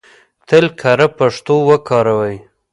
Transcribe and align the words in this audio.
تل 0.47 0.65
کره 0.79 1.07
پښتو 1.17 1.55
وکاروئ! 1.69 2.35